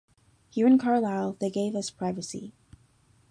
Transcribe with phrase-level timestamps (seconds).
[0.49, 2.53] Here in Carlisle they gave us privacy.